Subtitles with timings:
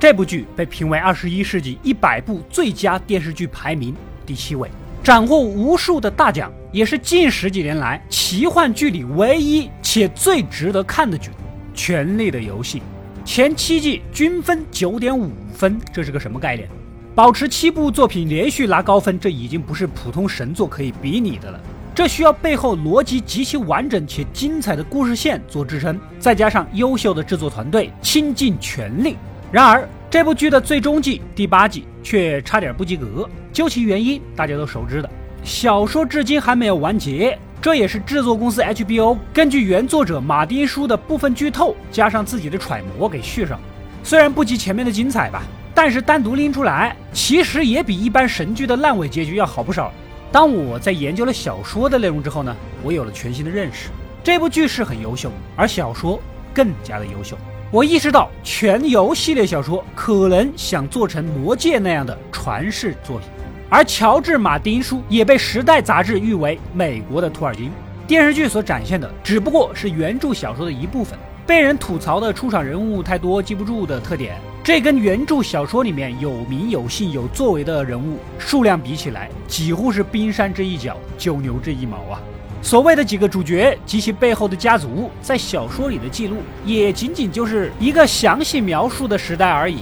[0.00, 3.92] 这部剧被评为二十一世纪一百部最佳电视剧排名
[4.24, 4.70] 第七位，
[5.02, 11.30] 斩获无数的大奖，也是近十几年来奇幻剧里唯一且最值得看的剧。
[11.74, 12.78] 《权力的游戏》
[13.24, 16.68] 前七季均分九点五分，这是个什么概念？
[17.16, 21.60] 保持七部作品连续拿高分，这已经不是普通神作可以比拟的了。
[21.92, 29.16] 这需要背后逻辑极其完整且精彩的故事线做支撑，再加上优秀的制作团队倾尽全力。
[29.50, 33.28] 然而，这部剧的最终季第八季却差点不及格。
[33.52, 35.10] 究其原因，大家都熟知的，
[35.42, 43.58] 小说至今还没有完结，这也是制作公司 HBO 根据原作者马丁书的部分剧透，加上自己的揣摩给续上。
[44.04, 45.42] 虽然不及前面的精彩吧。
[45.74, 49.92] 但是单独拎出来，其实也比一般神剧的烂尾结局要好不少。
[50.32, 53.90] 当我在研究了小说的内容之后呢，我有了全新的认识。
[54.24, 56.20] 这部剧是很优秀，而小说
[56.52, 57.38] 更加的优秀。
[57.70, 63.28] 我意识到全游系列小说可能想做成《魔戒》那样的传世作品，
[63.68, 67.70] 而乔治·马丁书也被《时代》杂志誉为美国的托尔金。
[68.06, 74.34] 电视剧所展现的只不过是原著小说的一部分，被人吐槽的出场人物太多记不住的特点。
[74.64, 82.18] 这跟原著小说里面有名有姓有作为的人物数量比起来，几乎是冰山之一角，九牛之一毛啊！
[82.60, 89.78] 所谓的几个主角及其背后的家族，在小说里的记录，也仅仅就是一个详细描述的时代而已。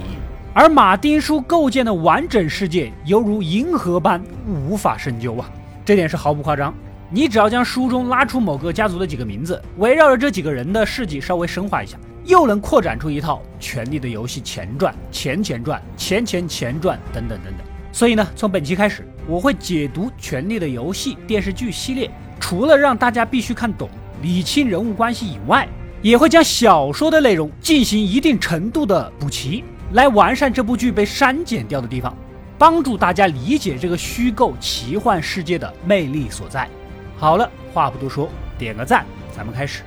[0.53, 5.51] 而马丁书构建的完整世界，犹如银河般无法深究啊！
[5.85, 6.73] 这点是毫不夸张。
[7.11, 11.99] 你只要将书中拉出某个家族的几个名字，围绕着这几个人的事迹稍微深化一下。
[12.25, 17.67] 又能扩展出一套《权力的游戏》前传、前前传、前前前传等等等等。
[17.93, 23.89] 所以呢，从本期开始，我会解读《权力的游戏》电视剧系列，除了让大家必须看懂、
[24.23, 25.69] 理清人物关系以外，
[26.03, 32.17] 也会将小说的内容进行一定程度的补齐，来完善这部剧被删减掉的地方，
[32.56, 36.69] 帮助大家理解这个虚构奇幻世界的魅力所在。
[37.16, 38.28] 好了，话不多说，
[38.59, 39.82] 点个赞，咱们开始。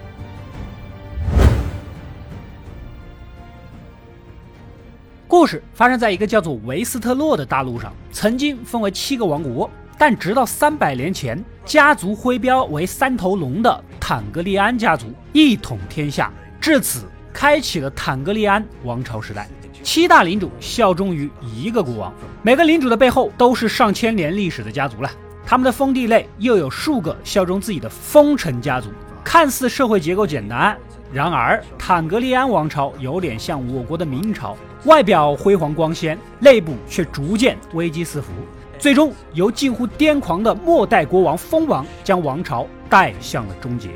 [5.27, 9.69] 故事发生在一个叫做维斯特洛的大陆上，曾经分为七个王国，
[9.99, 17.01] 但直到三百年前，家族徽标为三头龙的坦格利安家族一统天下，至此
[17.33, 19.45] 开启了坦格利安王朝时代。
[19.83, 25.11] 七大领主效忠于一个国王，每个领主的背后都是上千年历史的家族了，
[25.45, 28.87] 他们的封地内又有数个效忠自己的封臣家族，
[29.21, 30.77] 看似社会结构简单。
[31.11, 34.55] 然而，坦格利安王朝有点像我国的明朝，
[34.85, 38.31] 外表辉煌光鲜，内部却逐渐危机四伏，
[38.79, 43.89] 最终由近乎癫狂的末代国王蜂王将王朝带向了终结。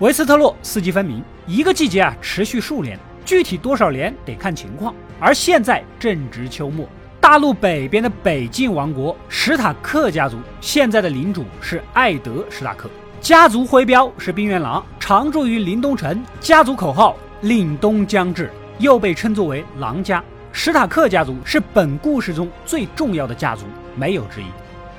[0.00, 4.92] 维斯特洛四季分明，一个季节啊持续数年，具体多少年得看情况。
[5.20, 6.84] 而现在正值秋末，
[7.20, 12.90] 大陆北边的北境王国史塔克家族，现在的领主是艾德史塔克。
[13.20, 16.20] 家族徽标是冰原狼，常驻于临冬城。
[16.40, 20.22] 家族口号“凛冬将至”，又被称作为“狼家”。
[20.50, 23.64] 史塔克家族是本故事中最重要的家族，
[23.96, 24.46] 没有之一。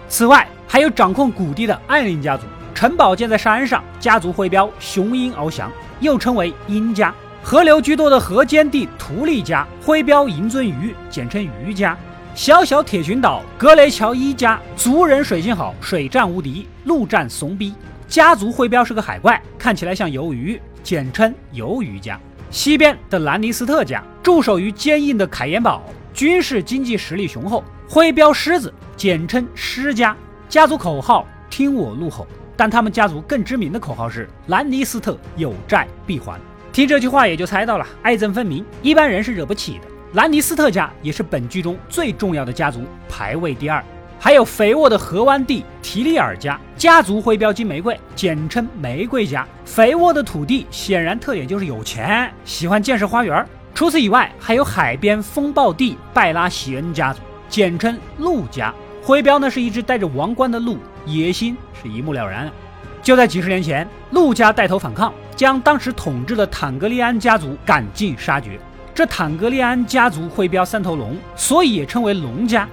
[0.08, 7.14] 此外，还有掌控谷地的艾琳家族，城堡建在山上，家族徽标雄鹰翱翔，又称为鹰家。
[7.42, 11.96] 河流居多的河间地图利家，徽标银鳟鱼，简称鱼家。
[12.34, 17.74] 小小铁群岛格雷乔伊家，族人水性好，水战无敌，陆战怂逼。
[18.08, 22.20] 家族徽标是个海怪，看起来像鱿鱼，简称鱿鱼家。
[22.52, 25.82] 西边的兰尼斯特家驻守于坚硬的凯岩堡，
[26.14, 30.16] 军事经济实力雄厚，徽标狮子，简称狮家。
[30.48, 36.40] 家族口号听我怒吼，但他们家族更知名的口号是兰尼斯特有债必还。
[36.72, 39.88] 听这句话也就猜到了，爱憎分明，一般人是惹不起的。
[40.14, 43.84] 兰尼斯特家也是本剧中最重要的家族，排位第二。
[44.18, 49.46] 还有肥沃的河湾地提利尔家家族徽标金玫瑰，简称玫瑰家。
[49.66, 53.46] 肥沃的土地显然特点就是有钱，喜欢建设花园。
[53.74, 57.20] 除此以外，还有海边风暴地拜拉席恩家族，
[57.50, 58.74] 简称鹿家。
[59.06, 62.52] 徽标呢是一只戴着王冠的鹿，野心是一目了然。
[63.04, 68.60] 就在几十年前，鹿家带头反抗，将当时统治的坦格利安家族赶尽杀绝。
[68.96, 72.68] 这坦格利安家族徽标三头龙，所以也称为龙家。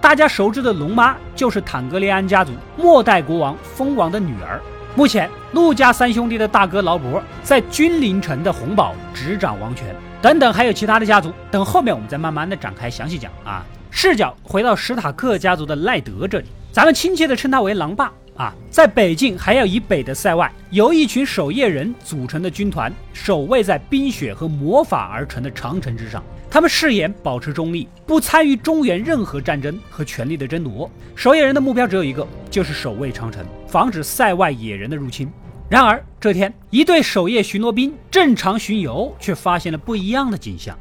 [0.00, 4.60] 大家熟知的龙妈就是坦格利安家族末代国王蜂王的女儿。
[4.96, 13.64] 目前，陆家三兄弟的大哥劳勃在君临城的红堡执掌王权，等等，还有其他的家族，等后面我们再慢慢的展开详细讲啊。
[13.98, 18.12] 视角回到史塔克家族的赖德这里，咱们亲切的称他为狼爸。
[18.36, 26.22] 啊，在北境还要以北的塞外，由一群守夜人组成的军团，守卫在冰雪和魔法而成的长城之上。
[26.50, 30.90] 他们誓言保持中立，不参与中原任何战争和权力的争夺。
[31.14, 35.26] 守夜人的目标只有一个，就是守卫长城，防止塞外野人的入侵。
[35.70, 40.78] 然而这天，一队守夜巡逻兵正常巡游，却发现了不一样的景象。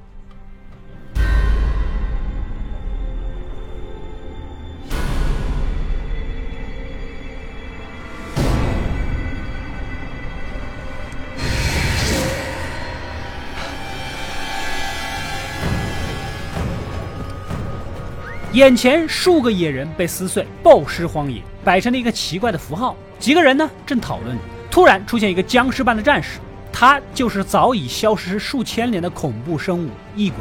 [18.56, 22.96] 眼前数个野人被撕碎，暴尸荒野，摆成了一个奇怪的符号。
[23.20, 24.42] 几个人呢正讨论着，
[24.72, 26.40] 突然出现一个僵尸般的战士，
[26.72, 30.40] 他就是早已消失数千年的恐怖生物异鬼。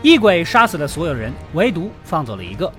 [0.00, 2.72] 异鬼杀死了所有人，唯独放走了一个。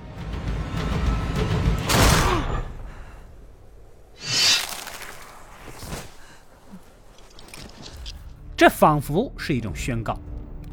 [8.56, 10.18] 这仿佛是一种宣告：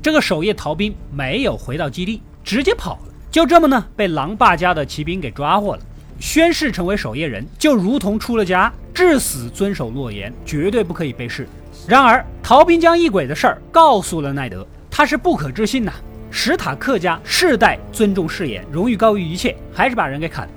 [0.01, 3.01] 这个守夜逃兵没有回到基地，直接跑了。
[3.31, 5.81] 就这么呢，被狼爸家的骑兵给抓获了，
[6.19, 11.47] 宣誓成为守夜人，就如同出了家，至死遵守诺言，绝对不可以被弑。
[11.87, 15.93] 然而，逃兵将异鬼的事儿告诉了奈德，他是不可置信呐。
[16.31, 20.51] 史塔克家世代尊重誓言，荣誉高于一切，还是把人给砍了。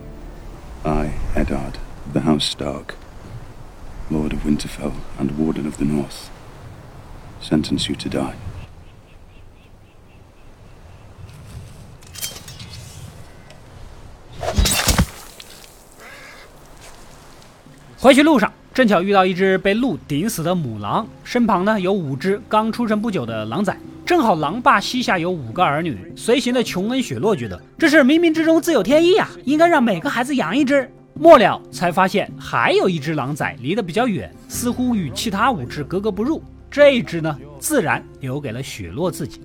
[0.84, 1.74] I, Edard,
[2.12, 2.94] the House Stark,
[4.10, 6.28] Lord of Winterfell and Warden of the North,
[7.42, 8.34] sentence you to die.
[18.02, 23.78] 回去路上，正巧遇到一只被鹿顶死的母狼，身旁呢有五只刚出生不久的狼崽。
[24.04, 30.90] 正好狼爸膝下有五个儿女，随行的琼恩·雪洛觉得这是冥冥之中自有天意啊，应该让每个孩子养一只。
[31.14, 36.42] 末了才发现还有一只狼崽离得比较远，似乎与其他五只格格不入。
[36.68, 39.40] 这一只呢，自然留给了雪洛自己。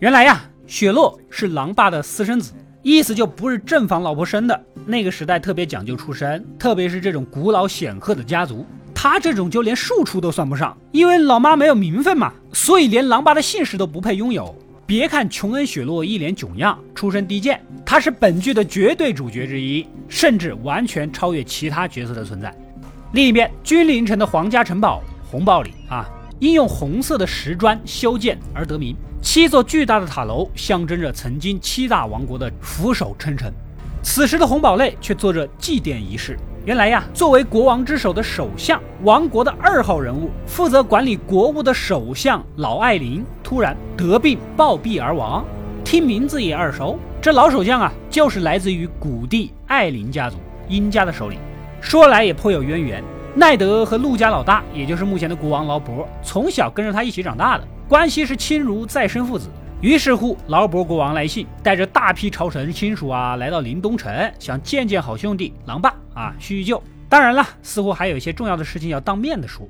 [0.00, 2.52] 原来呀，雪洛是狼爸的私生子。
[2.82, 4.60] 意思就不是正房老婆生的。
[4.84, 14.54] 那个时代特别讲究出身，特别是这种古老显赫的家族，他这种就连庶出都算不上，因为老妈没有名分嘛，所以连狼爸的姓氏都不配拥有。
[14.84, 22.54] 别看琼恩·雪洛一脸囧样，出身低贱，他是本剧的绝对主角之一，甚至完全超越其他角色的存在。
[23.12, 26.08] 另一边，君临城的皇家城堡红堡里啊。
[26.38, 33.50] 因用红色的石砖修建而得名，七座巨大的塔楼象征着曾经七大王国的俯首称臣。
[34.02, 36.36] 此时的红堡内却做着祭奠仪式。
[36.64, 45.44] 原来呀，作为国王之首的首相，王国的二号人物，负责管理国务的首相老艾琳突然得病暴毙而亡。
[45.84, 50.36] 听名字也耳熟，这老首相啊，就是来自于古帝艾琳家族
[50.68, 51.38] 殷家的首领。
[51.80, 53.02] 说来也颇有渊源。
[53.34, 59.50] 奈德和陆家老大，也就是目前的国王劳勃，从小跟着他一起长大的，关系是亲如再生父子。
[59.82, 66.82] 于是乎，劳勃国王来信，带着大批朝臣亲属啊，来到临冬城，想见见好兄弟狼爸啊，叙叙旧。
[67.06, 69.68] 当然了，似乎还有一些重要的事情要当面的说。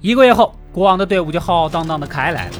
[0.00, 2.52] 一个月后，国王的队伍就浩浩荡荡的开来了。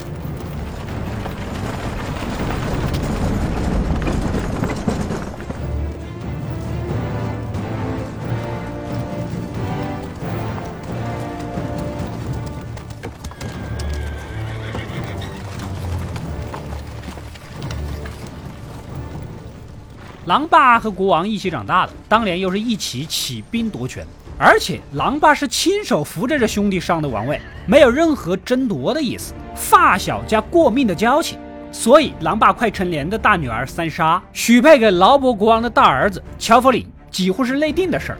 [20.30, 24.06] 狼爸和国王一起长大的，当年又是一起起兵夺权，
[24.38, 31.36] 而且狼爸是亲手扶着这兄弟上的王位，没有任何争夺的意思，发小加过命的交情。
[31.72, 38.18] 所以，狼爸快成年的大女儿三莎许配给劳勃国王的大儿子乔弗里，几乎是内定的事儿。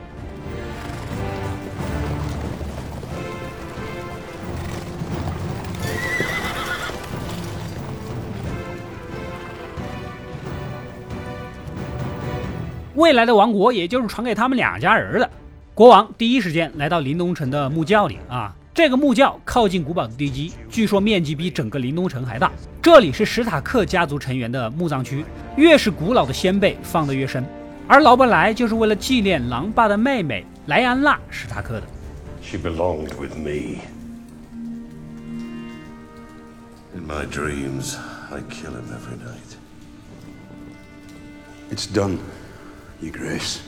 [13.00, 15.30] 未来的王国，也就是传给他们两家人的。
[15.74, 22.52] 国王第一时间来到林东城的墓窖里啊，这个墓窖靠近古堡的地基，据说面积比整个林东城还大。
[22.82, 25.24] 这里是史塔克家族成员的墓葬区，
[25.56, 27.42] 越是古老的先辈放得越深。
[27.88, 31.86] 而劳勃莱就是为了纪念狼爸的妹妹莱安娜·史塔克的。
[32.42, 33.78] She belonged with me.
[36.94, 37.96] In my dreams,
[38.30, 39.56] I kill him every night.
[41.72, 42.18] It's done.
[43.00, 43.60] Your Grace,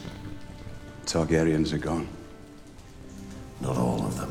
[1.06, 2.04] Targaryens are gone.
[3.60, 4.28] Not all of them.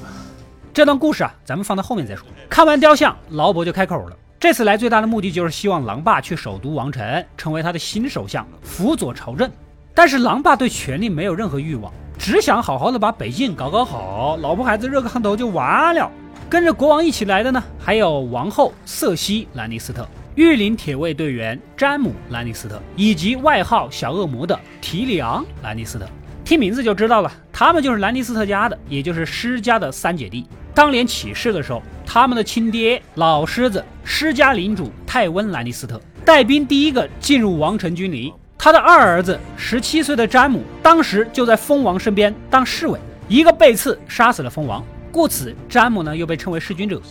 [0.71, 2.27] 这段故事啊，咱们放到后面再说。
[2.47, 4.15] 看完雕像，劳勃就开口了。
[4.39, 9.49] 这次来最大的目的就是希望狼爸去首都王城，成为他的新首相，辅佐朝政。
[9.95, 16.11] 但是狼爸对权力没有任何欲望，只想好好的把北境搞搞好，老婆孩子热个炕头就完了。
[16.47, 26.07] 跟着国王一起来的呢，还有王后瑟西·兰尼斯特、御林铁卫队员詹姆·兰尼斯特，以及外号小恶魔的提里昂·兰尼斯特。
[26.45, 30.47] 听名字就知道了，他们就是兰尼斯特家的，也就是施家的三姐弟。
[30.73, 42.97] 当年起事的时候，他们的亲爹老狮子施家领主泰温·兰尼斯特带兵第一个进入王城君临，他的二儿子十七岁的詹姆当时就在蜂王身边当侍卫，
[43.27, 44.81] 一个背刺杀死了蜂王。
[45.11, 47.01] 故此，詹姆呢又被称为弑君者。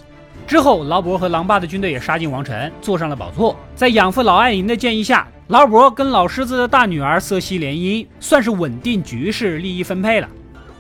[0.50, 3.57] 之后，劳勃和狼爸的军队也杀进王城，坐上了宝座。
[3.76, 10.28] 在养父老艾琳的建议下，劳勃跟老狮子的大女儿瑟西联姻，算是稳定局势、利益分配了。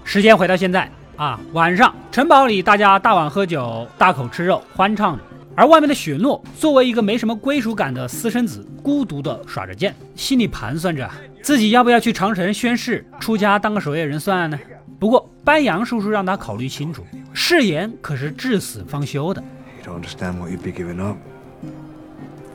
[0.02, 5.22] 时间回到现在啊，晚上城堡里大家大碗喝酒、大口吃肉，欢唱着。
[5.54, 11.08] 而外面的雪诺作为一个没什么归属感的私生子，孤独的耍着剑，心里盘算着
[11.44, 14.58] 自己要不要去长城宣誓出家当个守夜人算呢？
[14.98, 19.40] 不过班扬叔叔让他考虑清楚，誓言可是至死方休的。
[19.80, 21.16] You don't understand what you'd be giving up.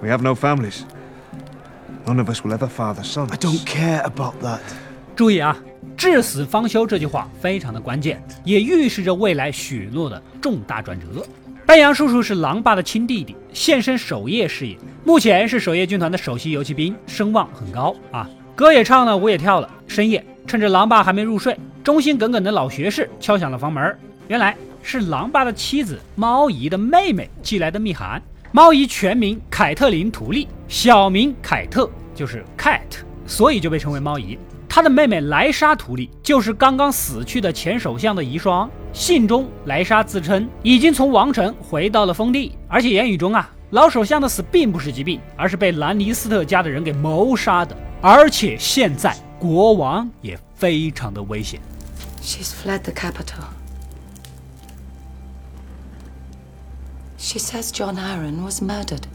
[0.01, 0.83] We have no families.
[2.05, 3.31] None of us will ever father sons.
[3.31, 4.59] I don't care about that.
[5.15, 5.57] 注意啊，
[5.97, 11.25] 至死方休这句话非常的关键，也预示着未来许诺的重大转折。
[11.65, 18.29] 班扬叔叔是狼爸的亲弟弟，现身守夜事业，目前是守夜军团的首席游骑兵，声望很高啊。
[18.53, 19.69] 歌也唱了，舞也跳了。
[19.87, 21.57] 深夜，趁着狼爸还没入睡。
[21.83, 24.55] 忠心耿耿的老学士敲响了房门，原来
[24.87, 28.21] 是狼爸的妻子猫姨的妹妹寄来的密函。
[28.51, 32.79] 猫姨全名凯特琳·图利，小名凯特，就是 Cat，
[33.25, 34.37] 所以就被称为猫姨。
[34.69, 38.69] 她的妹妹莱莎·图利就是刚刚死去的前首相的遗孀。
[38.93, 51.59] 信中，莱莎自称已经从王城回到了封地，而且言语中啊，老首相的死并不是疾病，而是被兰尼斯特家的人给谋杀的，而且现在国王也非常的危险。
[52.21, 53.54] She's fled the capital.
[57.25, 59.07] She says John Aaron was murdered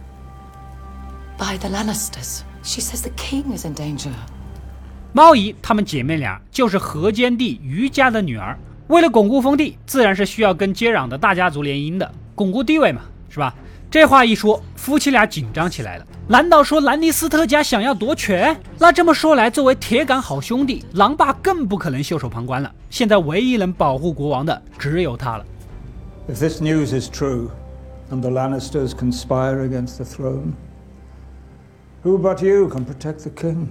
[1.39, 2.43] by the Lannisters.
[2.61, 4.11] She says the king is in danger.
[5.13, 13.55] 猫姨她们姐妹俩就是河间地余家的女儿，为了巩固封地，自然是需要跟接壤的大家族联姻的，巩固地位嘛，是吧？
[13.89, 16.05] 这话一说，夫妻俩紧张起来了。
[16.27, 18.61] 难道说兰尼斯特家想要夺权？
[18.77, 22.75] 那这么说来，作为铁杆好兄弟，狼爸更不可能袖手旁观了。
[22.91, 25.45] 现在唯一能保护国王的，只有他了。
[26.29, 27.51] If this news is true,
[28.11, 30.53] and the Lannisters conspire against the throne,
[32.03, 33.67] who but you can protect the king?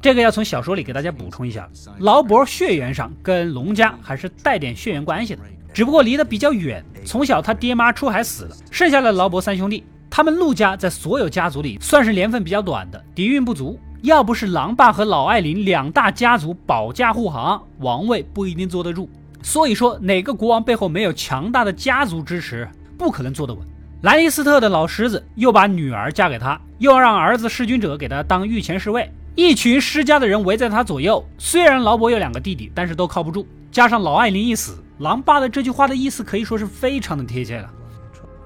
[0.00, 1.68] 这个要从小说里给大家补充一下，
[1.98, 5.42] 劳勃血缘上跟龙家还是带点血缘关系的，
[5.74, 6.84] 只不过离得比较远。
[7.04, 9.84] 从小他爹妈出海死了，剩下的劳勃三兄弟。
[10.08, 13.78] 他们陆家在所有家族里算是年份比较短的，底蕴不足。
[14.02, 19.08] 要不是狼爸和老艾琳两大家族保驾护航，王位不一定坐得住。
[19.42, 22.66] 所以说，哪个国王背后没有强大的家族支持，
[22.96, 23.62] 不可能坐得稳。
[24.02, 31.22] 兰尼斯特的老狮子又把女儿嫁给他，又要让儿子弑君者给他当御前侍卫，一群施家的人围在他左右。
[31.36, 33.46] 虽然劳勃有两个弟弟，但是都靠不住。
[33.70, 37.70] 加上老艾琳一死，狼爸的这句话的意思可以说是非常的贴切了。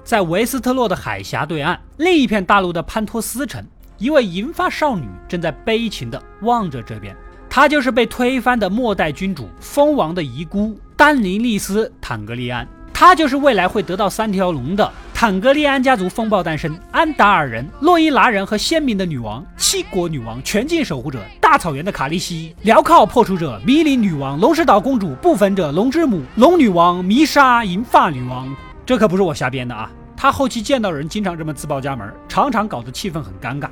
[0.03, 3.65] 在维斯特洛的海峡对岸，另一片大陆的潘托斯城，
[3.97, 7.15] 一位银发少女正在悲情地望着这边。
[7.49, 12.67] 她就是被推翻的末代君主蜂王的遗孤丹尼利斯·坦格利安。
[12.93, 28.53] 她就是未来会得到三条龙的坦格利安家族风暴诞生，安达尔人、洛伊拉人和鲜明的女王，七国女王，全境守护者，大草原的卡利西，镣铐破除者，迷离女王，龙石岛公主，不分者，龙之母，龙女王，弥沙，银发女王。
[28.85, 29.89] 这可不是我瞎编的啊！
[30.17, 33.69] 他后期见到人经常这么自报家门，常常搞得气氛很尴尬。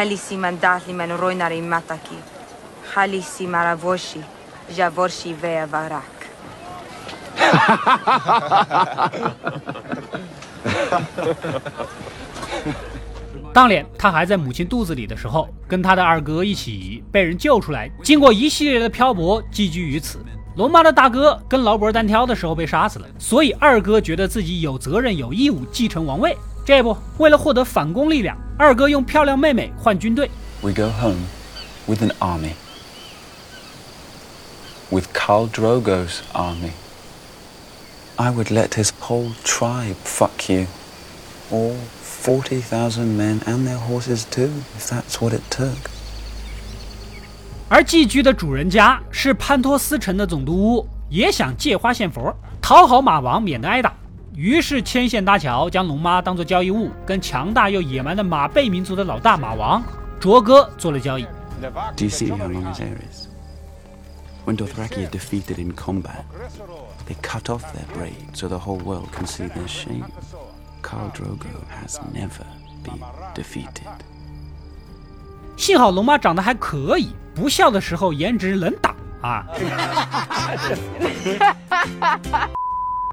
[0.00, 2.16] Halisi mandatli men roinari mataki.
[2.94, 4.22] Halisi maravoshi,
[4.74, 6.00] javorshi vea varak.
[13.52, 20.20] 当年他还在母亲肚子里的时候，跟他的二哥一起被人救出来，经过一系列的漂泊，寄居于此。
[20.56, 30.30] 龙妈的大哥跟劳勃单挑的时候被杀死了，所以二哥觉得自己有责任、有义务继承王位，这不，为了获得反攻力量，二哥用漂亮妹妹换军队。
[30.62, 31.26] We go home
[31.86, 32.52] with an army,
[34.90, 36.72] with Karl Drogo's army.
[38.16, 40.66] I would let his whole tribe fuck you,
[41.50, 41.76] all.
[42.22, 45.88] forty thousand men and their horses too, if that's what it took.
[47.70, 53.94] 而寄居的主人家是潘托斯城的总督屋，也想借花献佛，讨好马王，免得挨打。
[54.40, 59.82] 于是牵线搭桥，将龙妈当做交易物，跟强大又野蛮的马背民族的老大马王
[60.18, 61.24] 卓哥做了交易。
[61.94, 63.28] Do you see how long his hair is?
[64.46, 66.24] When Dothraki are defeated in combat,
[67.06, 70.06] they cut off their braid so the whole world can see their shame.
[70.82, 72.46] Khal Drogo has never
[72.82, 72.98] been
[73.34, 73.84] defeated.
[75.58, 79.46] 幸好龙妈长得还可以，不笑的时候颜值能打啊！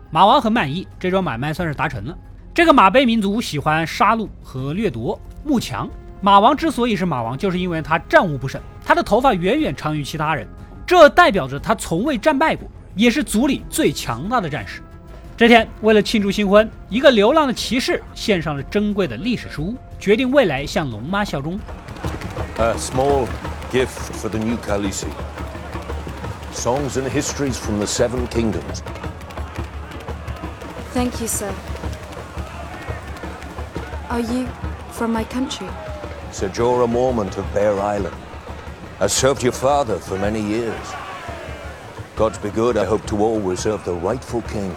[0.09, 2.17] 马王很满意，这桩买卖算是达成了。
[2.53, 5.89] 这个马背民族喜欢杀戮和掠夺，慕强。
[6.21, 10.47] 马王之所以是马王，就是因为他战无不胜，他的头发远远长于其他人，
[10.85, 14.81] 这代表着他从未战败过，也是族里最强大的战士。
[15.35, 21.59] 这天，为了庆祝新婚，一个流浪的骑士献上了珍贵的历史书，决定未来向龙妈效忠。
[22.57, 23.27] A small
[23.71, 25.07] gift for the new Khaleesi.
[26.53, 28.81] Songs and histories from the Seven Kingdoms.
[30.97, 31.53] Thank you, sir.
[34.09, 34.47] Are you
[34.89, 35.67] from my country?
[36.31, 38.15] Sir Jorah Mormont of Bear Island.
[38.99, 40.73] I served your father for many years.
[42.15, 44.71] Gods be good, I hope to always serve the rightful king.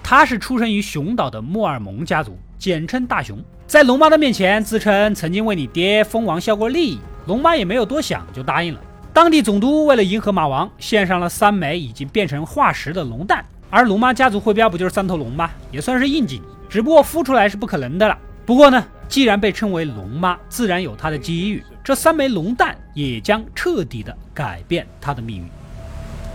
[0.00, 3.42] 他是出生于熊岛的莫尔蒙家族，简称大熊。
[3.66, 8.80] 在龙妈的面前，自称曾经为你爹封王效过力，龙妈也没有多想就答应了。
[9.14, 15.48] 当地总督为了迎合马王，献上了三枚已经变成化石的龙蛋，而龙妈家族徽标不就是三头龙吗？
[15.70, 18.18] 也算是应景，只不过孵出来是不可能的了。
[18.44, 25.48] 不过呢，既然被称为龙妈，自然有她的机遇，这三枚龙蛋也将彻底的改变她的命运。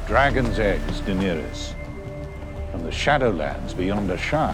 [0.07, 1.73] Dragon's eggs, Daenerys,
[2.71, 4.53] from the Shadowlands beyond Ashai.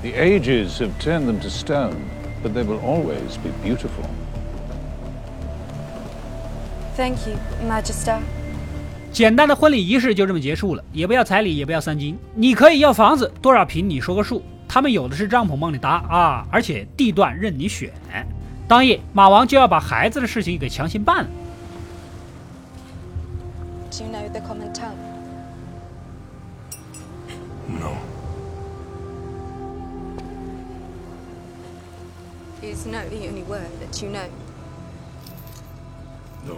[0.00, 1.96] The ages have turned them to stone,
[2.42, 4.08] but they will always be beautiful.
[6.98, 8.18] Thank you, Magister.
[9.12, 14.42] 简单的婚礼仪式就这么结束了，也不要彩礼，也不要三金，你可以要房子，多少平你说个数。
[14.66, 17.92] 他们有的是帐篷帮你搭啊，而且地段任你选。
[18.66, 21.30] 当夜，马王就要把孩子的事情给强行办了。
[23.92, 24.98] Do you know the common tongue?
[27.68, 27.92] No.
[32.60, 34.26] Is no the only word that you know?
[36.44, 36.56] No.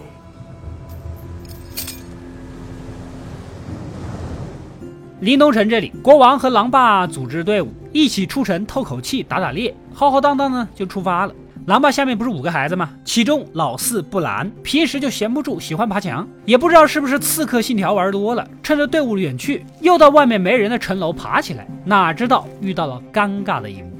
[5.20, 11.35] 临冬城这里，国王和狼爸组织队伍一起出城透口气、打打猎，浩浩荡荡呢就出发了。
[11.66, 12.88] 狼爸下面不是五个孩子吗？
[13.04, 23.90] 其中老四布兰平时就闲不住，喜欢爬墙，也不知道是不是刺客信条玩多了，趁着队伍远去，又到外面没人的城楼爬起来，哪知道遇到了尴尬的一幕。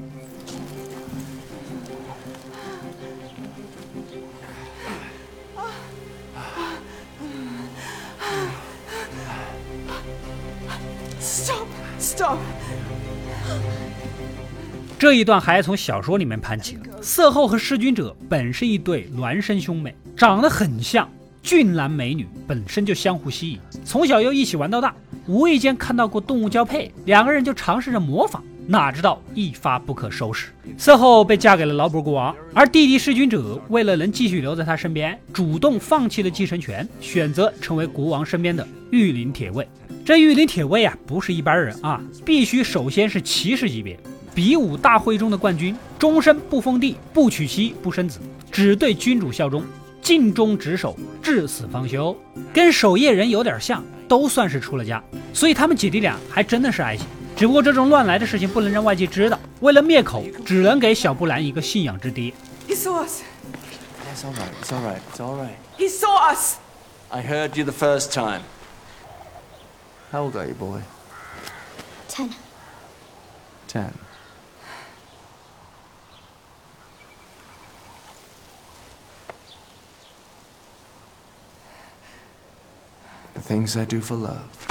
[14.99, 16.77] 这一段还从小说里面盘起。
[17.01, 21.09] 色后和弑君者本是一对孪生兄妹，长得很像，
[21.41, 24.93] 俊男美女，本身就相互吸引，从小又一起玩到大。
[25.27, 30.47] 无意间看到过动物交配，两个人就尝试着模仿，哪知道一发不可收拾。
[30.77, 39.67] 色后被嫁给了劳勃国王，而弟弟弑君者为了能继续留在他身边，主动放弃了继承权，选择成为国王身边的御林铁卫。
[40.05, 43.99] 这御林铁卫啊，不是一般人啊，必须首先是骑士级别。
[44.33, 48.19] 比武大会中的冠军，终身不封地、不娶妻、不生子，
[48.49, 49.61] 只对君主效忠，
[50.01, 52.15] 尽忠职守，至死方休。
[52.53, 55.03] 跟守夜人有点像，都算是出了家。
[55.33, 57.05] 所以他们姐弟俩还真的是爱情。
[57.36, 62.32] 只不过这种乱来的事情不能让外界知道，为了灭口，只能给小布兰一个信仰之爹。
[62.66, 63.22] He saw us.
[64.14, 64.50] It's all right.
[64.62, 65.00] It's all right.
[65.12, 65.56] It's all right.
[65.76, 66.56] He saw us.
[67.10, 68.40] I heard you the first time.
[70.10, 70.80] How old are you, boy?
[72.08, 72.30] Ten.
[73.68, 73.92] Ten.
[83.34, 84.69] The things I do for love.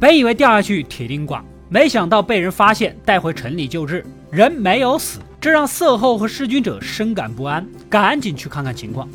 [0.00, 9.08] 本以为掉下去铁定挂，没想到被人发现，带回城里救治，人没有死，这让色后和弑君者深感不安，赶紧去看看情况。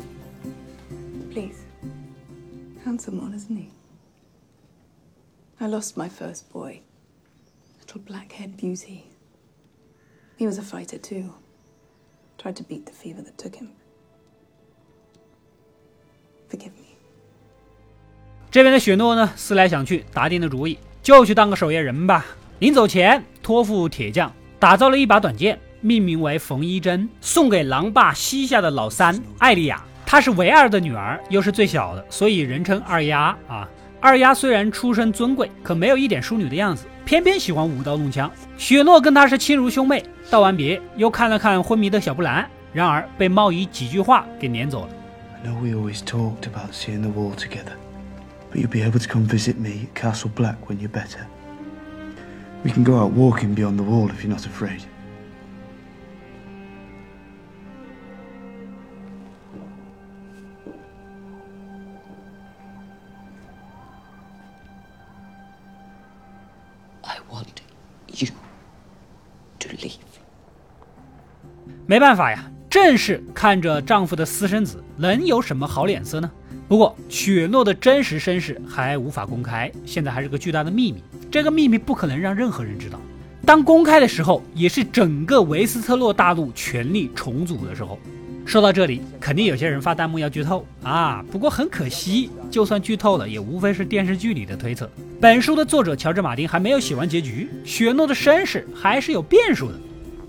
[1.32, 1.56] Please.
[2.84, 3.68] Handsome one, isn't he?
[5.58, 6.82] I lost my first boy.
[7.80, 9.04] Little black-haired beauty.
[10.36, 11.30] He was a fighter too.
[12.36, 13.68] Tried to beat the fever that took him.
[16.50, 16.83] Forgive me.
[18.54, 22.24] 这边的雪诺呢，思来想去，打定了主意，就去当个守夜人吧。
[22.60, 33.68] 临走前，托付铁匠打造了一把短剑，命名为冯一针，送给狼爸膝下的老三艾丽亚，她是唯二的女儿，又是最小的，所以人称二丫啊。
[34.00, 38.30] 二丫虽然出身尊贵，可没有一点淑女的样子，偏偏喜欢舞刀弄枪。
[38.56, 44.88] 雪诺跟她是亲如兄妹，道完别又看了看昏迷的小布兰，然而被猫姨几句话给撵走了。
[45.42, 47.74] I know we always talked about seeing the wall together,
[48.54, 51.26] but you'll be able to come visit me at Castle Black when you're better.
[52.62, 54.84] We can go out walking beyond the wall if you're not afraid.
[67.02, 67.60] I want
[68.06, 68.28] you
[69.58, 69.98] to leave.
[71.88, 76.30] 没办法呀，正是看着丈夫的私生子，能有什么好脸色呢？
[76.66, 81.02] 不过雪诺的真实身世还无法公开，现在还是个巨大的秘密。
[81.30, 82.98] 这个秘密不可能让任何人知道。
[83.44, 87.98] 当公开的时候，也是整个维斯特洛大陆权力重组的时候。
[88.46, 91.24] 说到这里，肯定有些人发弹幕要剧透啊！
[91.30, 94.90] 不过很可惜，就算剧透了，也无非是电视剧里的推测。
[95.20, 99.74] 本书的作者乔治·马丁还没有写完结局，雪诺的身世还是有变数的。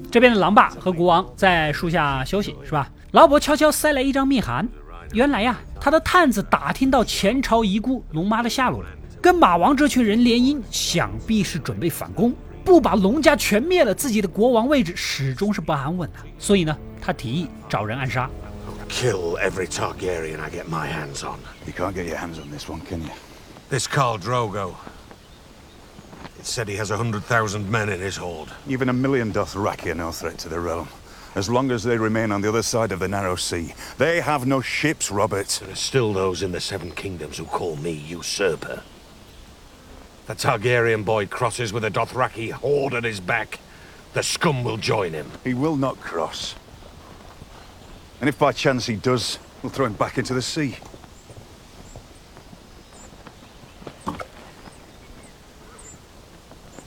[0.09, 2.89] 这边的狼爸和国王在树下休息，是吧？
[3.11, 4.65] 劳勃悄悄塞来一张密函，
[5.13, 8.89] 原来呀，他的探子打听到前朝遗孤龙妈的下落了，
[9.21, 12.33] 跟马王这群人联姻，想必是准备反攻。
[12.63, 16.19] 不把龙家全灭了，自己的国王位置始终是不安稳的。
[16.39, 18.29] 所以呢，他提议找人暗杀。
[18.89, 21.39] Kill every Targaryen I get my hands on.
[21.65, 23.09] You can't get your hands on this one, can you?
[23.69, 24.73] This Khal Drogo.
[26.39, 28.49] It said he has a hundred thousand men in his hold.
[28.67, 30.87] Even a million Dothraki are no threat to the realm.
[31.35, 33.73] As long as they remain on the other side of the narrow sea.
[33.97, 35.59] They have no ships, Robert.
[35.61, 38.83] There are still those in the Seven Kingdoms who call me usurper.
[40.27, 43.59] The Targaryen boy crosses with a Dothraki horde at his back.
[44.13, 45.29] The scum will join him.
[45.43, 46.55] He will not cross.
[48.21, 50.77] And if by chance he does, we'll throw him back into the sea.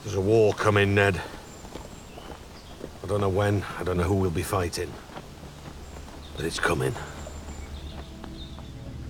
[0.03, 1.21] There's a war coming, Ned.
[3.09, 4.89] I don't know when, I don't know who we'll be fighting.
[6.37, 6.91] But it's coming.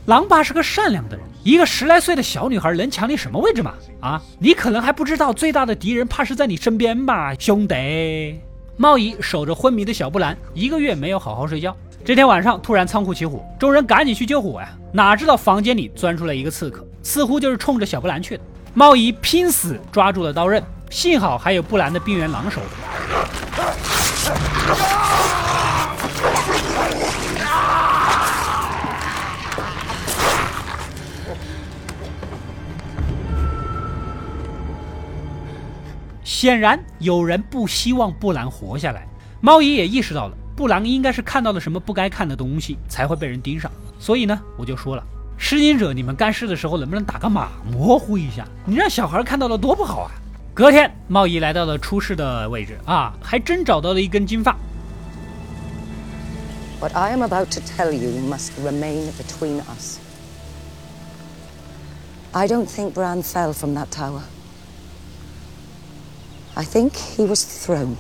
[0.06, 3.74] 狼爸是个善良的人，一个十来岁的小女孩能抢你什么位置吗？
[4.00, 8.40] 啊，你可能还不知道，最大的敌人怕是在你身边吧，兄弟。
[8.78, 11.76] 茂姨守着昏迷的小布兰，一个月没有好好睡觉。
[12.06, 18.44] 这天晚上突然仓库起火，众人赶紧去救火呀，哪知道房间里钻出来一个刺客，似乎就是冲着小布兰去的。
[18.74, 22.68] 茂姨拼死抓住了刀刃，幸好还有布兰的冰原狼守着。
[36.24, 39.06] 显然有人不希望布兰活下来。
[39.42, 43.70] 猫姨也意识到了，布兰应该是看到了什么不该看的东西，才会被人盯上。
[44.00, 45.04] 所以呢，我就说了，
[45.38, 48.46] 施隐者，你们干事的时候能不能打个码，模糊一下？
[48.66, 50.12] 你让小孩看到了多不好啊！
[50.60, 54.58] 隔天，茂姨来到了出事的位置啊，还真找到了一根金发。
[56.82, 60.00] What I am about to tell you must remain between us.
[62.34, 64.24] I don't think Bran fell from that tower.
[66.56, 67.96] I think he was thrown.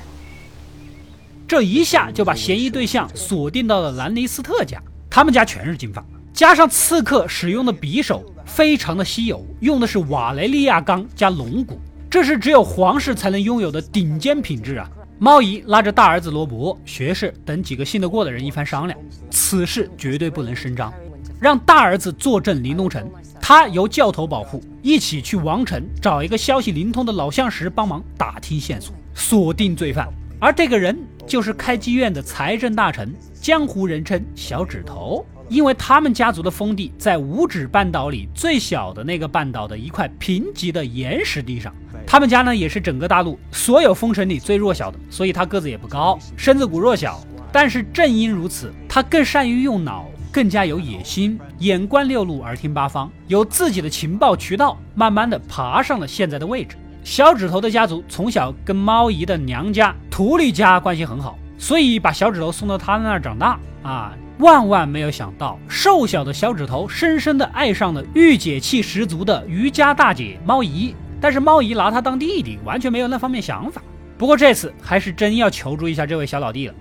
[1.47, 14.89] 这一下就把嫌疑对象锁定到了兰尼斯特家，他们家全是金发，加上刺客使用的匕首非常的稀有，用的是瓦雷利亚钢加龙骨，这是只有皇室才能拥有的顶尖品质啊！
[15.19, 20.91] 猫姨拉着大儿子罗伯、学士等几个信得过的人一番商量，此事绝对不能声张，
[21.39, 23.07] 让大儿子坐镇临冬城，
[23.39, 30.07] 他由教头保护，一起去王城找一个消息灵通的老相识帮忙打听线索，锁定罪犯。
[30.39, 41.73] 而这个人就是开妓院的财政大臣，江湖人称小指头，因为他们家族的封地在五指半岛里最小的那个半岛的一块贫瘠的岩石地上。
[42.07, 47.19] 他们家呢也是整个大陆所有封城里最弱小的，所以他个子也不高，身子骨弱小。
[47.51, 56.77] 但是正因如此，他更善于用脑，更加有野心，眼观六路，耳听八方，有自己的情报渠道，慢慢的爬上了现在的位置。
[57.03, 64.13] 小指头的家族从小跟猫姨的娘家图利家关系很好，所以把小指头送到他那儿长大啊。
[64.39, 70.95] 万万没有想到，瘦小的小指头深深的爱上了御姐气十足的渔家大姐猫姨。
[71.19, 73.81] 但是猫姨拿他当弟弟，完全没有那方面想法。
[74.17, 76.73] 不过这次还是真要求助一下这位小老弟了。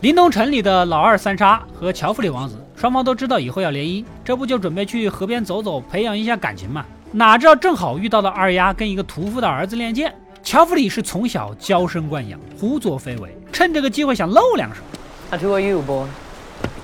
[0.00, 6.86] 林东城里的老二三杀和乔弗里王子，双方都知道以后要联姻，这不就准备去河边走走，培养一下感情嘛？
[7.12, 10.14] 哪知道正好遇到了二丫跟一个屠夫的儿子练剑。
[10.42, 14.80] 乔弗里是从小娇生惯养，胡作非为，趁这个机会想露两手。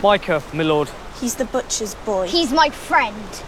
[0.02, 0.88] Mycah, my lord.
[1.20, 2.26] He's the butcher's boy.
[2.26, 3.42] He's my friend.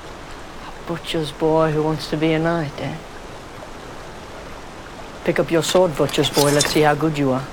[0.68, 2.96] A Butcher's boy who wants to be a knight, eh?
[5.24, 6.52] Pick up your sword, butcher's boy.
[6.52, 7.46] Let's see how good you are.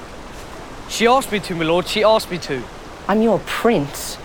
[0.89, 1.87] She asked me to, my lord.
[1.87, 2.61] She asked me to.
[3.07, 4.17] I'm your prince,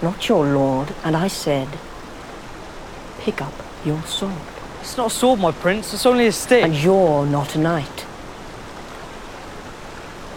[0.00, 1.68] not your lord, and I said,
[3.18, 3.52] pick up
[3.84, 4.32] your sword.
[4.80, 5.92] It's not a sword, my prince.
[5.92, 6.64] It's only a stick.
[6.64, 8.06] And you're not a knight.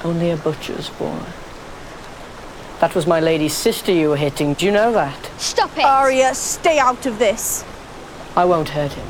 [0.04, 1.18] Only a butcher's boy.
[2.84, 4.56] That was my lady's sister you were hitting.
[4.56, 5.16] Do you know that?
[5.38, 5.86] Stop it!
[5.86, 7.64] Arya, stay out of this.
[8.36, 9.06] I won't hurt him.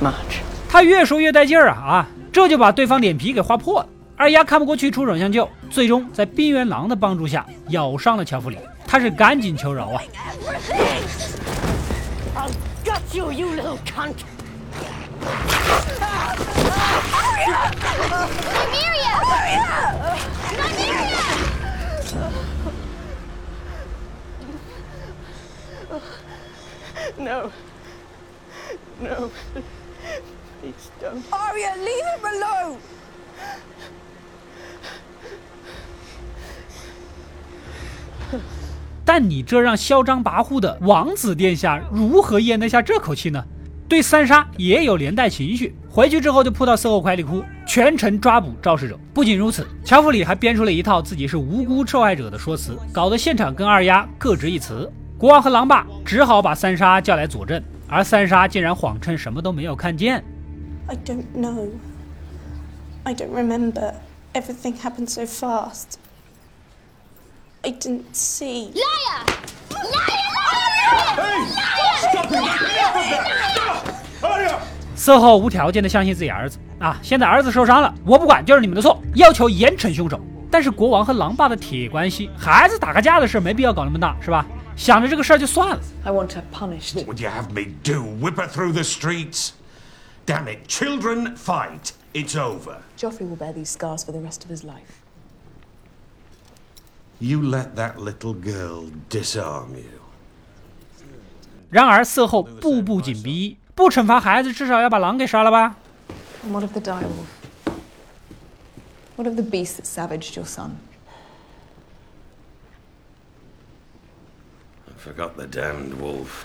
[0.00, 0.42] Much.
[0.68, 2.06] 他越说越带劲儿啊啊！
[2.32, 3.88] 这就把对方脸皮给划破了。
[4.16, 8.56] 二丫看不过去，出手相救，最终在冰原狼的帮助下咬伤了乔弗里。
[8.86, 10.00] 他是赶紧求饶啊
[13.12, 14.14] you, you little cunt!
[27.18, 27.50] No.
[29.00, 29.30] No.
[30.60, 31.22] Please don't.
[31.30, 32.76] Arya, leave him alone!
[39.04, 43.44] 但你这让嚣张跋扈的王子殿下如何咽得下这口气呢？
[43.88, 48.98] 对三杀也有连带情绪，回去之后就扑到色后怀里哭，全程抓捕肇事者。
[49.14, 54.90] 不仅如此，乔弗里还编出了一套自己是无辜受害者的说辞，搞得现场跟二丫各执一词。
[55.18, 60.22] 国王和狼爸只好把三杀叫来佐证，而三杀竟然谎称什么都没有看见。
[60.86, 61.70] I don't know.
[63.04, 63.94] I don't remember.
[64.34, 65.94] Everything happened so fast.
[67.62, 68.72] I didn't see.
[68.74, 69.24] Liar!
[71.98, 72.32] Stop it!
[72.32, 73.54] Enough of that!
[73.54, 73.88] Stop!
[74.20, 74.60] Hurry up!
[74.94, 76.98] 色后无条件的相信自己儿子啊！
[77.02, 80.20] 现在儿子受伤了，我不管，就是你们的错，要求严惩凶手。
[80.50, 84.46] 但是国王和狼爸的铁关系，孩子打个架的事没必要搞那么大，是吧？
[84.75, 85.79] 想着这个事儿就算了。
[86.03, 86.95] I want her punished.
[86.95, 88.03] What would you have me do?
[88.03, 89.51] Whip her through the streets?
[90.25, 91.93] Damn it, children fight.
[92.13, 92.81] It's over.
[92.97, 95.01] Joffrey will bear these scars for the rest of his life.
[97.19, 100.01] You let that little girl disarm you.
[101.69, 105.75] 然而色后步步紧逼，不惩罚孩子，至少要把狼给杀了吧？
[106.43, 107.27] And what of the direwolf?
[109.15, 110.71] What of the beast that savaged your son?
[115.06, 116.44] Forgot the damned wolf.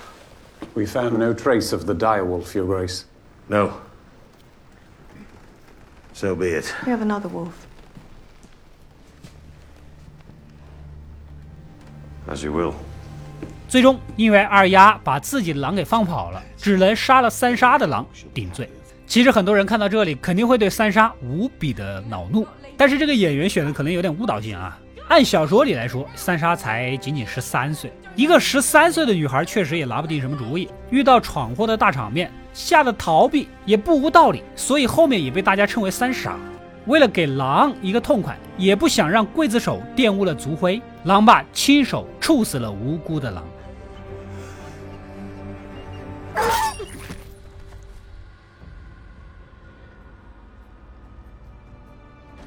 [0.75, 3.05] We found no trace of the direwolf, Your Grace.
[3.47, 3.71] No.
[6.13, 6.71] So be it.
[6.85, 7.53] We have another wolf.
[12.29, 12.75] As you will.
[13.67, 18.69] 最终，因为二丫把自己的狼给放跑了，只能杀了三杀的狼顶罪。
[19.07, 22.47] 其实很多人看到这里，肯定会对三杀无比的恼怒，
[22.77, 24.77] 但是这个演员选的可能有点误导性啊。
[25.07, 36.37] 按小说里来说，三杀才仅仅十三岁，一个十三岁的女孩确实也拿不定什么主意，遇到闯祸的大场面，吓得逃避也不无道理，所以后面也被大家称为三傻。
[36.87, 43.43] 为了给狼一个痛快，也不想让刽子手玷污了族徽，狼爸亲手处死了无辜的狼。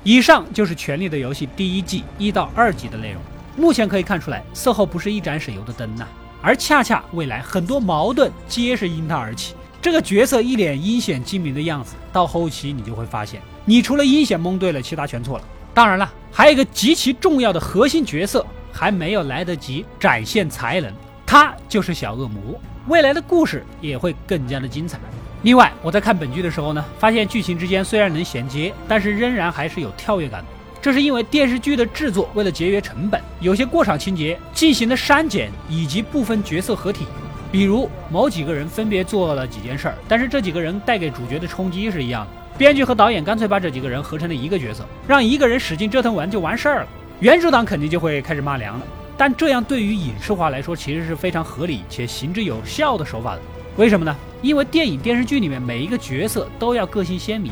[0.03, 3.22] 以上就是《权力的游戏》第一季一到二集的内容。
[3.57, 6.07] 目前可以看出来，色后不是一盏省油的灯呐、
[6.43, 9.55] 而恰恰未来很多矛盾皆是因他而起。
[9.81, 15.45] 这个角色一脸阴险精明的样子，到后期你就会发现，你除了阴险蒙对了，其他全错了。
[15.73, 20.93] 当然了，还有一个极其重要的核心角色还没有来得及展现才能，
[21.27, 22.59] 他就是小恶魔。
[22.88, 24.99] 未来的故事也会更加的精彩。
[25.43, 30.47] 另外，我在看本剧的时候呢，发现剧情之间虽然能衔接，但是仍然还是有跳跃感的。
[30.85, 37.07] 这是因为电视剧的制作为了节约成本，有些过场情节进行了删减，以及部分角色合体。
[37.51, 42.59] 比如某几个人分别做了几件事儿，但是这几个人带给主角的冲击是一样的。
[42.59, 46.88] 编剧和导演干脆把这几个人合成了一个角色，让一个人使劲折腾完就完事儿了。
[47.18, 48.85] 原著党肯定就会开始骂娘了。
[49.16, 53.40] 但这样对于影视化来说，其实是非常合理且行之有效的手法的。
[53.79, 54.14] 为什么呢？
[54.42, 57.51] 因为电影、电视剧里面每一个角色都要个性鲜明，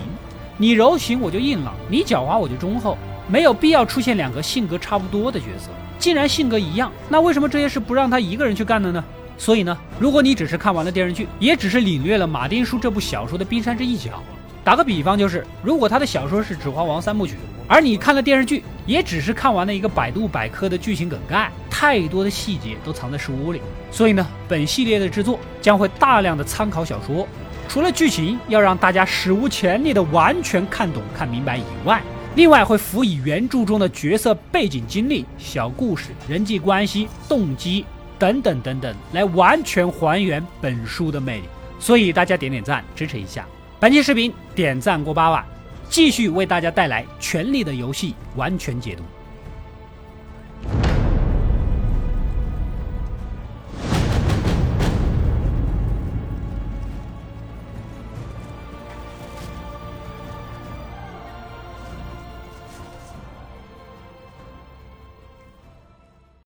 [0.59, 5.71] 你柔情我就硬朗，你狡猾我就忠厚，没有必要出现两个性格差不多的角色。
[5.99, 9.05] 既然性格一样，那为什么这些事不让他一个人去干了呢？
[9.39, 14.23] 所以呢，如果你只是看完了电视剧，也只是领略了马丁叔这部小说的冰山之一角。
[14.65, 17.35] 打个比方，就是如果他的小说是《指环王》三部曲，
[17.67, 23.61] 而你看了电视剧，也只是看完了一个百度百科的剧情梗概，太多的细节都藏在书里。
[23.91, 27.27] 所以呢，本系列的制作将会大量的参考小说，
[27.69, 32.01] 除了剧情要让大家史无前例的完全看懂看明白以外，
[32.35, 37.85] 另外会辅以原著中的角色背景经历、小故事、人际关系、动机
[38.19, 41.45] 等等等等，来完全还原本书的魅力。
[41.79, 43.47] 所以大家点点赞支持一下。
[43.79, 45.45] 本期视频点赞过八万，
[45.91, 49.03] 继续为大家带来《权力的游戏》完全解读。